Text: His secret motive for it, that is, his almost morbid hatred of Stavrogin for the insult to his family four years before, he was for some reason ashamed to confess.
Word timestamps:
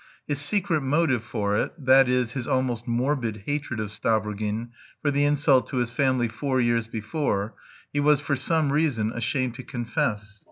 His 0.27 0.39
secret 0.39 0.81
motive 0.81 1.23
for 1.23 1.55
it, 1.55 1.73
that 1.77 2.09
is, 2.09 2.31
his 2.31 2.47
almost 2.47 2.87
morbid 2.87 3.43
hatred 3.45 3.79
of 3.79 3.91
Stavrogin 3.91 4.69
for 4.99 5.11
the 5.11 5.25
insult 5.25 5.67
to 5.67 5.77
his 5.77 5.91
family 5.91 6.27
four 6.27 6.59
years 6.59 6.87
before, 6.87 7.53
he 7.93 7.99
was 7.99 8.19
for 8.19 8.35
some 8.35 8.71
reason 8.71 9.11
ashamed 9.13 9.53
to 9.53 9.63
confess. 9.63 10.39